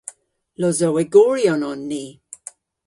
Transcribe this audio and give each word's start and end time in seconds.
Losowegoryon 0.59 1.61
on 1.71 1.81
ni. 1.89 2.03